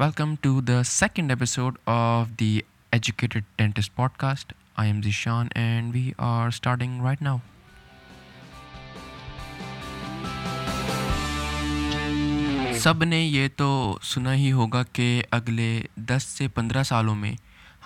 Welcome 0.00 0.38
to 0.38 0.62
the 0.62 0.82
second 0.82 1.30
episode 1.30 1.76
of 1.86 2.28
the 2.36 2.64
Educated 2.92 3.44
podcast 4.16 4.52
I 4.74 4.90
am 4.90 5.00
Zishan 5.00 5.48
and 5.54 5.94
we 5.94 6.12
are 6.18 6.48
starting 6.48 7.02
right 7.02 7.22
now 7.22 7.36
سب 12.78 13.04
نے 13.04 13.20
یہ 13.20 13.48
تو 13.56 13.98
سنا 14.02 14.34
ہی 14.34 14.52
ہوگا 14.52 14.82
کہ 14.92 15.22
اگلے 15.30 15.82
دس 15.96 16.22
سے 16.22 16.48
پندرہ 16.48 16.82
سالوں 16.82 17.14
میں 17.14 17.34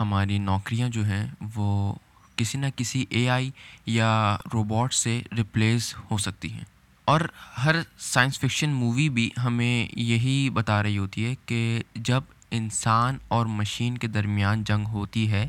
ہماری 0.01 0.39
نوکریاں 0.39 0.89
جو 0.89 1.05
ہیں 1.05 1.27
وہ 1.55 1.95
کسی 2.37 2.59
نہ 2.59 2.67
کسی 2.77 3.05
اے 3.11 3.29
آئی 3.29 3.51
یا 3.87 4.37
روبوٹ 4.55 4.95
سے 4.95 5.21
ریپلیس 5.37 5.95
ہو 6.11 6.19
سکتی 6.19 6.53
ہیں 6.53 6.74
اور 7.05 7.21
ہر 7.65 7.77
سائنس 7.99 8.39
فکشن 8.39 8.71
مووی 8.71 9.09
بھی 9.09 9.31
ہمیں 9.45 9.87
یہی 9.97 10.51
بتا 10.51 10.83
رہی 10.83 10.99
ہوتی 10.99 11.25
ہے 11.25 11.35
کہ 11.47 11.83
جب 11.95 12.21
انسان 12.51 13.19
اور 13.29 13.47
مشین 13.47 13.99
کے 13.99 14.07
درمیان 14.07 14.65
جنگ 14.65 14.87
ہوتی 14.87 15.31
ہے، 15.31 15.49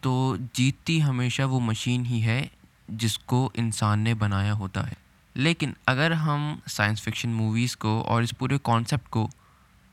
تو 0.00 0.36
جیتتی 0.52 1.02
ہمیشہ 1.02 1.42
وہ 1.42 1.60
مشین 1.60 2.06
ہی 2.06 2.22
ہے 2.22 2.46
جس 2.88 3.18
کو 3.18 3.50
انسان 3.54 3.98
نے 3.98 4.14
بنایا 4.14 4.52
ہوتا 4.52 4.86
ہے۔ 4.86 4.94
لیکن 5.34 5.72
اگر 5.86 6.10
ہم 6.10 6.56
سائنس 6.66 7.02
فکشن 7.02 7.30
موویز 7.30 7.76
کو 7.76 8.04
اور 8.06 8.22
اس 8.22 8.34
پورے 8.38 8.58
کانسیپٹ 8.62 9.10
کو 9.10 9.28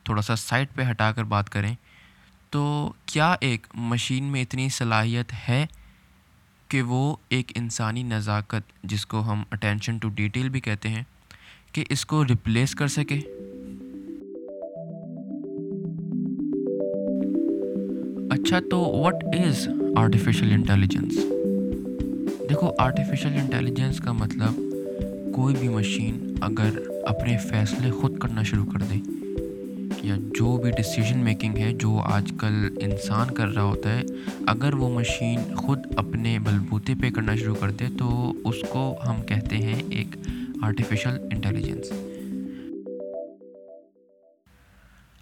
تھوڑا 0.04 0.22
سا 0.22 0.36
سائٹ 0.36 0.74
پہ 0.76 0.90
ہٹا 0.92 1.12
کر 1.12 1.24
بات 1.24 1.50
کریں، 1.50 1.76
تو 2.50 2.94
کیا 3.06 3.36
ایک 3.42 3.68
مشین 3.74 4.24
میں 4.24 4.42
اتنی 4.42 4.70
صلاحیت 4.70 5.34
ہے؟ 5.50 5.66
کہ 6.68 6.82
وہ 6.82 7.16
ایک 7.30 7.52
انسانی 7.56 8.04
نزاکت، 8.04 8.72
جس 8.84 9.06
کو 9.06 9.20
ہم 9.20 9.44
اٹینشن 9.52 9.98
ٹو 9.98 10.10
ڈیٹیل 10.10 10.50
بھی 10.50 10.60
کہتے 10.60 10.90
ہیں، 10.90 11.04
کہ 11.72 11.84
اس 11.90 12.06
کو 12.06 12.24
ریپلیس 12.26 12.76
کر 12.76 12.88
سکے۔ 12.88 13.20
اچھا 18.32 18.60
تو 18.72 18.80
واٹ 18.80 19.24
از 19.34 19.68
آرٹیفیشیل 19.98 20.52
انٹیلیجنس 20.52 21.16
دیکھو 22.50 22.72
آرٹیفیشیل 22.78 23.34
انٹیلیجنس 23.34 23.98
کا 23.98 24.12
مطلب 24.12 24.60
کوئی 25.36 25.56
بھی 25.56 25.68
مشین 25.68 26.36
اگر 26.42 26.80
اپنے 27.06 27.38
فیصلے 27.50 27.92
خود 27.92 28.18
کرنا 28.18 28.44
شروع 28.44 28.66
کر 28.66 28.80
دے 28.80 29.00
یا 30.08 30.16
جو 30.36 30.56
بھی 30.58 30.72
ڈیسیجن 30.72 31.18
میکنگ 31.18 31.58
ہے 31.58 31.72
جو 31.74 31.98
آج 32.06 32.32
کل 32.40 32.68
انسان 32.82 33.34
کر 33.36 33.48
رہا 33.48 33.64
ہوتا 33.64 33.90
ہے، 33.90 34.02
اگر 34.48 34.74
وہ 34.74 34.90
مشین 35.00 35.56
خود 35.56 35.80
اپنے 35.98 36.38
بلبوتے 36.40 36.94
پہ 37.02 37.10
کرنا 37.10 37.36
شروع 37.36 37.56
کر 37.56 37.72
دے 37.72 37.86
تو 37.98 38.34
اس 38.46 38.56
کو 38.70 38.84
ہم 39.08 39.22
کہتے 39.22 39.58
ہیں 39.58 39.82
ایک 39.90 40.16
آرٹیفیشل 40.64 41.18
انٹیلیجنس 41.32 41.92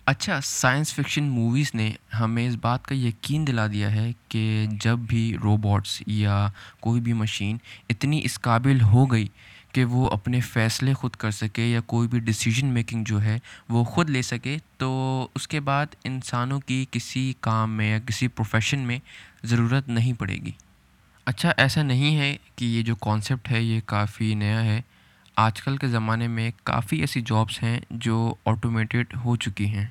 اچھا 0.07 0.39
سائنس 0.43 0.93
فکشن 0.93 1.23
موویز 1.23 1.73
نے 1.75 1.91
ہمیں 2.19 2.47
اس 2.47 2.55
بات 2.61 2.85
کا 2.85 2.95
یقین 2.95 3.47
دلا 3.47 3.65
دیا 3.67 3.91
ہے 3.91 4.11
کہ 4.29 4.65
جب 4.81 4.99
بھی 5.07 5.23
روبوٹس 5.43 6.01
یا 6.07 6.47
کوئی 6.79 7.01
بھی 7.01 7.13
مشین 7.13 7.57
اتنی 7.89 8.21
اس 8.23 8.39
قابل 8.41 8.81
ہو 8.81 9.05
گئی 9.11 9.27
کہ 9.75 9.85
وہ 9.85 10.09
اپنے 10.09 10.39
فیصلے 10.39 10.93
خود 10.93 11.11
کر 11.11 11.31
سکے 11.31 11.65
یا 11.65 11.79
کوئی 11.81 12.07
بھی 12.07 12.19
ڈسیزن 12.19 12.65
میکنگ 12.65 13.03
جو 13.03 13.21
ہے 13.21 13.39
وہ 13.69 13.83
خود 13.83 14.09
لے 14.09 14.21
سکے، 14.21 14.57
تو 14.77 15.27
اس 15.35 15.47
کے 15.47 15.59
بعد 15.59 15.85
انسانوں 16.03 16.59
کی 16.59 16.85
کسی 16.91 17.33
کام 17.39 17.71
میں 17.71 17.91
یا 17.91 17.99
کسی 17.99 18.27
پروفیشن 18.27 18.79
میں 18.79 18.99
ضرورت 19.43 19.89
نہیں 19.89 20.13
پڑے 20.13 20.33
گی۔ 20.33 20.51
اچھا 21.25 21.51
ایسا 21.57 21.83
نہیں 21.83 22.17
ہے 22.17 22.37
کہ 22.55 22.65
یہ 22.65 22.81
جو 22.83 22.95
کانسیپٹ 22.95 23.51
ہے 23.51 23.61
یہ 23.61 23.79
کافی 23.85 24.33
نیا 24.35 24.63
ہے۔ 24.63 24.81
آج 25.35 25.61
کل 25.61 25.77
کے 25.77 25.87
زمانے 25.87 26.27
میں 26.27 26.51
کافی 26.63 26.99
ایسی 26.99 27.21
جابس 27.21 27.63
ہیں 27.63 27.79
جو 27.89 28.35
آٹومیٹڈ 28.45 29.05
ہو 29.25 29.35
چکی 29.35 29.65
ہیں۔ 29.65 29.87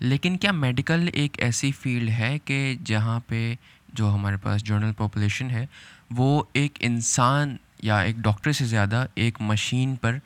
لیکن 0.00 0.36
کیا 0.36 0.52
میڈیکل 0.52 1.08
ایک 1.12 1.42
ایسی 1.42 1.72
فیلڈ 1.72 2.10
ہے 2.10 2.38
کہ 2.44 2.74
جہاں 2.84 3.20
پہ 3.26 3.54
جو 3.92 4.14
ہمارے 4.14 4.36
پاس 4.36 4.64
جنرل 4.64 4.92
پاپولیشن 4.92 5.50
ہے 5.50 5.66
وہ 6.10 6.42
ایک 6.52 6.72
انسان 6.80 7.56
یا 7.84 7.98
ایک 8.00 8.16
ڈاکٹر 8.16 8.52
سے 8.52 8.64
زیادہ 8.64 9.04
ایک 9.14 9.40
مشین 9.40 9.94
پر 9.96 10.16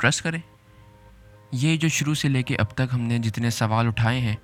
ٹرسٹ 0.00 0.22
کریں؟ 0.22 0.40
یہ 1.52 1.76
جو 1.76 1.88
شروع 1.88 2.14
سے 2.14 2.28
لے 2.28 2.42
کے 2.42 2.56
اب 2.56 2.74
تک 2.74 2.92
ہم 2.92 3.00
نے 3.00 3.18
جتنے 3.18 3.50
سوال 3.50 3.86
اٹھائے 3.86 4.20
ہیں، 4.20 4.34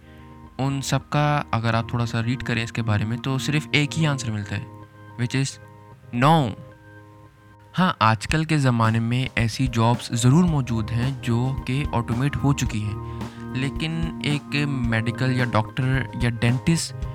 ان 0.59 0.81
سب 0.83 1.11
کا 1.11 1.43
اگر 1.51 1.75
آپ 1.75 1.89
تھوڑا 1.89 2.07
سا 2.07 2.23
ریڈ 2.23 2.43
کریں 2.43 2.63
اس 2.65 2.73
کے 2.73 2.83
بارے 2.83 3.05
میں 3.05 3.17
تو 3.17 3.37
صرف 3.39 3.67
ایک 3.73 3.99
ہی 3.99 4.07
آنسر 4.07 4.31
ملتا 4.31 4.57
ہے 4.57 4.65
وچ 5.19 5.37
از 5.37 5.59
نو 6.13 6.49
ہاں 7.79 7.93
آج 8.01 8.27
کل 8.29 8.45
کے 8.45 8.59
زمانے 8.59 9.01
میں 9.01 9.25
ایسی 9.35 9.67
جابس 9.73 10.11
ضرور 10.13 10.45
موجود 10.45 10.91
ہیں 10.91 11.11
جو 11.23 11.57
کہ 11.67 11.83
آٹومیٹ 11.93 12.37
ہو 12.37 12.53
چکی 12.53 12.83
ہیں، 12.85 13.55
لیکن 13.55 14.01
ایک 14.25 14.57
میڈیکل 14.89 15.37
یا 15.37 15.45
ڈاکٹر 15.45 16.03
یا 16.23 16.31
ڈینٹسٹ 16.31 17.07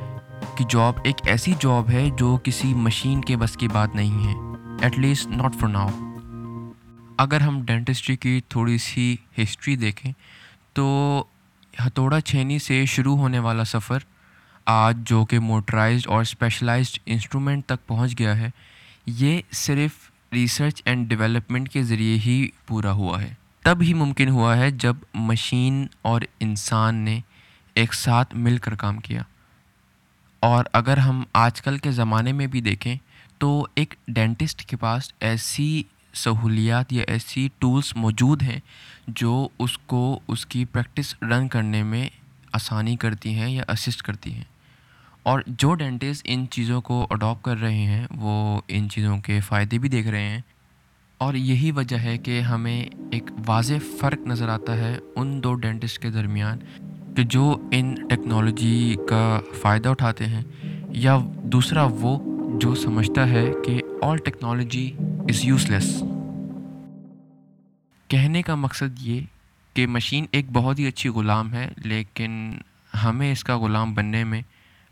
کی 0.57 0.63
جاب 0.69 0.99
ایک 1.03 1.27
ایسی 1.27 1.53
جاب 1.59 1.89
ہے 1.89 2.09
جو 2.09 2.37
کسی 2.43 2.73
مشین 2.77 3.21
کے 3.21 3.37
بس 3.37 3.57
کی 3.57 3.67
بات 3.67 3.95
نہیں 3.95 4.25
ہے۔ 4.27 4.50
At 4.81 4.99
least 4.99 5.27
not 5.27 5.55
for 5.55 5.69
now 5.69 5.89
اگر 7.17 7.41
ہم 7.41 7.61
ڈینٹسٹری 7.65 8.15
کی 8.15 8.41
تھوڑی 8.47 8.77
سی 8.77 9.15
ہسٹری 9.43 9.75
دیکھیں 9.75 10.11
تو 10.73 11.23
ہتھوڑا 11.85 12.21
چھینی 12.21 12.59
سے 12.59 12.85
شروع 12.85 13.17
ہونے 13.17 13.39
والا 13.39 13.63
سفر 13.63 13.99
آج 14.65 14.97
جو 15.05 15.25
کہ 15.25 15.39
موٹرائزڈ 15.39 16.07
اور 16.07 16.21
اسپیشلائزڈ 16.21 16.99
انسٹرومنٹ 17.05 17.65
تک 17.65 17.87
پہنچ 17.87 18.19
گیا 18.19 18.37
ہے، 18.37 18.49
یہ 19.05 19.41
صرف 19.51 19.91
ریسرچ 20.33 20.81
اینڈ 20.85 21.09
ڈیولپمنٹ 21.09 21.69
کے 21.69 21.83
ذریعے 21.83 22.17
ہی 22.17 22.49
پورا 22.67 22.91
ہوا 22.91 23.21
ہے۔ 23.21 23.33
تب 23.61 23.77
ہی 23.81 23.93
ممکن 23.93 24.29
ہوا 24.29 24.57
ہے 24.57 24.71
جب 24.71 24.95
مشین 25.13 25.87
اور 26.01 26.21
انسان 26.39 26.95
نے 26.95 27.19
ایک 27.73 27.93
ساتھ 27.93 28.35
مل 28.35 28.57
کر 28.57 28.75
کام 28.75 28.97
کیا۔ 28.97 29.21
اور 30.39 30.65
اگر 30.73 30.97
ہم 30.97 31.23
آج 31.33 31.61
کل 31.61 31.77
کے 31.77 31.91
زمانے 31.91 32.31
میں 32.31 32.47
بھی 32.47 32.61
دیکھیں 32.61 32.95
تو 33.41 33.67
ایک 33.75 33.93
ڈینٹسٹ 34.07 34.61
کے 34.65 34.77
پاس 34.77 35.13
ایسی 35.19 35.83
سہولیات 36.13 36.93
یا 36.93 37.03
ایسی 37.07 37.49
ٹولس 37.59 37.95
موجود 37.95 38.43
ہیں 38.43 38.59
جو 39.07 39.47
اس 39.59 39.77
کو 39.77 40.19
اس 40.27 40.45
کی 40.45 40.65
پریکٹس 40.65 41.15
رن 41.23 41.47
کرنے 41.47 41.83
میں 41.83 42.09
آسانی 42.53 42.95
کرتی 42.95 43.33
ہیں 43.35 43.49
یا 43.49 43.63
اسسٹ 43.67 44.01
کرتی 44.01 44.33
ہیں۔ 44.33 44.43
اور 45.23 45.39
جو 45.47 45.73
ڈینٹسٹ 45.73 46.21
ان 46.23 46.45
چیزوں 46.51 46.81
کو 46.81 47.07
اڈاپ 47.09 47.41
کر 47.41 47.57
رہے 47.57 47.85
ہیں، 47.85 48.07
وہ 48.15 48.61
ان 48.67 48.89
چیزوں 48.89 49.17
کے 49.17 49.39
فائدے 49.39 49.77
بھی 49.77 49.89
دیکھ 49.89 50.07
رہے 50.07 50.29
ہیں۔ 50.29 50.41
اور 51.17 51.33
یہی 51.33 51.71
وجہ 51.71 51.97
ہے 51.97 52.17
کہ 52.17 52.41
ہمیں 52.41 52.85
ایک 53.11 53.23
واضح 53.45 53.73
فرق 53.99 54.27
نظر 54.27 54.49
آتا 54.49 54.77
ہے 54.77 54.99
ان 55.15 55.43
دو 55.43 55.53
ڈینٹسٹ 55.53 55.99
کے 55.99 56.09
درمیان 56.09 56.59
کہ 57.15 57.23
جو 57.23 57.67
ان 57.71 57.95
ٹیکنالوجی 58.07 58.95
کا 59.09 59.39
فائدہ 59.61 59.89
اٹھاتے 59.89 60.25
ہیں 60.25 60.41
یا 60.89 61.17
دوسرا 61.43 61.87
وہ 61.99 62.30
جو 62.61 62.75
سمجھتا 62.75 63.29
ہے 63.29 63.51
کہ 63.65 63.81
آل 64.01 64.17
ٹیکنالوجی 64.17 64.93
از 64.99 65.45
یوز 65.45 65.69
لیس 65.69 66.03
کہنے 68.07 68.41
کا 68.41 68.55
مقصد 68.55 69.01
یہ 69.01 69.21
کہ 69.73 69.87
مشین 69.87 70.25
ایک 70.31 70.45
بہت 70.53 70.79
ہی 70.79 70.87
اچھی 70.87 71.09
غلام 71.09 71.53
ہے 71.53 71.69
لیکن 71.77 72.51
ہمیں 73.03 73.31
اس 73.31 73.43
کا 73.43 73.57
غلام 73.57 73.93
بننے 73.93 74.23
میں 74.23 74.41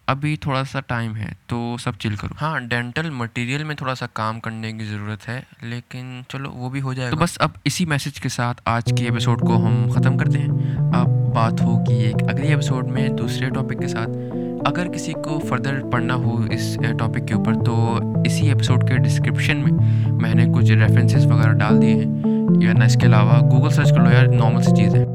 ابھی 0.07 0.35
تھوڑا 0.35 0.63
سا 0.63 0.79
ٹائم 0.79 1.15
ہے 1.15 1.31
تو 1.47 1.75
سب 1.79 1.91
چل 1.99 2.15
کرو۔ 2.15 2.33
ہاں 2.41 2.59
ڈینٹل 2.59 3.09
مٹیریل 3.09 3.63
میں 3.63 3.75
تھوڑا 3.75 3.95
سا 3.95 4.05
کام 4.13 4.39
کرنے 4.39 4.73
کی 4.73 4.85
ضرورت 4.85 5.29
ہے 5.29 5.41
لیکن 5.61 6.21
چلو 6.29 6.51
وہ 6.51 6.69
بھی 6.69 6.81
ہو 6.81 6.93
جائے 6.93 7.11
تو 7.11 7.17
بس 7.17 7.41
اب 7.41 7.49
اسی 7.63 7.85
میسج 7.85 8.21
کے 8.21 8.29
ساتھ 8.29 8.61
آج 8.65 8.93
کے 8.97 9.05
ایپیسوڈ 9.05 9.39
کو 9.39 9.67
ہم 9.67 9.89
ختم 9.89 10.17
کرتے 10.17 10.39
ہیں۔ 10.39 10.49
اب 10.93 11.35
بات 11.35 11.61
ہوگی 11.61 11.93
ایک 11.93 12.15
اگلی 12.29 12.47
ایپیسوڈ 12.47 12.87
میں 12.87 13.09
دوسرے 13.09 13.49
ٹاپک 13.49 13.79
کے 13.79 13.87
ساتھ۔ 13.87 14.09
اگر 14.65 14.87
کسی 14.87 15.13
کو 15.13 15.39
فردر 15.39 15.79
پڑھنا 15.91 16.15
ہو 16.15 16.41
اس 16.51 16.77
uh, 16.85 16.97
ٹاپک 16.97 17.27
کے 17.27 17.33
اوپر، 17.33 17.53
تو 17.65 17.99
اسی 18.25 18.47
ایپیسوڈ 18.47 18.87
کے 18.87 18.97
ڈسکرپشن 18.97 19.57
میں 19.57 19.71
میں 20.11 20.35
نے 20.35 20.45
کچھ 20.55 20.71
ریفرنسز 20.71 21.25
وغیرہ 21.25 21.53
ڈال 21.53 21.81
دیے 21.81 21.93
ہیں۔ 21.93 22.05
یا 22.61 22.73
نہ 22.73 22.83
اس 22.83 22.95
کے 22.95 23.07
علاوہ 23.07 23.49
گوگل 23.51 23.69
سرچ 23.69 23.89
کر 23.89 23.99
لو 23.99 24.11
یار 24.11 24.27
نارمل 24.27 24.61
سی 24.61 24.75
چیز 24.75 24.95
ہے۔ 24.95 25.05